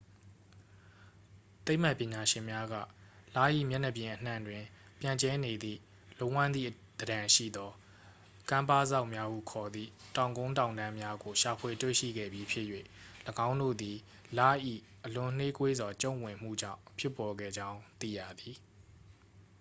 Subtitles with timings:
[1.65, 2.75] သိပ္ပံပညာရှင်များက
[3.35, 3.37] လ၏
[3.69, 4.63] မျက်နှာပြင်အနှံ့တွင်
[4.99, 5.79] ပြန့်ကျဲနေသည့်
[6.19, 7.71] လုံးဝန်းသည့်သဏ္ဍန်ရှိသော
[8.49, 12.65] ကမ်းပါးစောက်များဟုခေါ်သည့် တောင်ကုန်းတောင်တန်းများကို ရှာဖွေတွေ့ရှိခဲ့ပြီးဖြစ်၍
[13.47, 13.97] ၎င်းတို့သည်
[14.37, 14.39] လ၏
[15.05, 18.55] အလွန်နှေးကွေးစွာ ကျုံ့ဝင်မှုကြောင်း ဖြစ်ပေါ်ခဲ့ကြောင်း သိရသည်